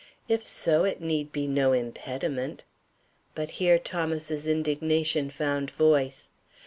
If 0.27 0.43
so, 0.47 0.83
it 0.83 0.99
need 0.99 1.31
be 1.31 1.45
no 1.47 1.73
impediment" 1.73 2.63
But 3.35 3.51
here 3.61 3.77
Thomas's 3.77 4.47
indignation 4.47 5.29
found 5.29 5.69
voice. 5.69 6.31